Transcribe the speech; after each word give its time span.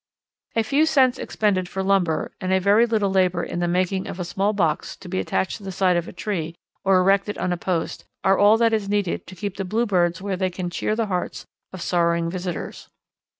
A 0.55 0.63
few 0.63 0.87
cents 0.87 1.19
expended 1.19 1.69
for 1.69 1.83
lumber 1.83 2.31
and 2.41 2.51
a 2.51 2.59
very 2.59 2.87
little 2.87 3.11
labour 3.11 3.43
in 3.43 3.59
the 3.59 3.67
making 3.67 4.07
of 4.07 4.19
a 4.19 4.25
small 4.25 4.51
box 4.51 4.95
to 4.95 5.07
be 5.07 5.19
attached 5.19 5.57
to 5.57 5.63
the 5.63 5.71
side 5.71 5.95
of 5.95 6.07
a 6.07 6.11
tree 6.11 6.55
or 6.83 6.97
erected 7.01 7.37
on 7.37 7.53
a 7.53 7.55
post, 7.57 8.05
are 8.23 8.39
all 8.39 8.57
that 8.57 8.73
is 8.73 8.89
needed 8.89 9.27
to 9.27 9.35
keep 9.35 9.57
the 9.57 9.63
Bluebirds 9.63 10.19
where 10.19 10.37
they 10.37 10.49
can 10.49 10.71
cheer 10.71 10.95
the 10.95 11.05
hearts 11.05 11.45
of 11.71 11.83
sorrowing 11.83 12.31
visitors. 12.31 12.89